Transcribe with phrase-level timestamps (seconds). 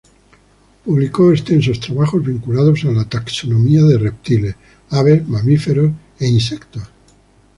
[0.83, 4.55] Publicó extensos trabajos vinculados a la taxonomía de reptiles,
[4.89, 6.81] aves, mamíferos e insectos.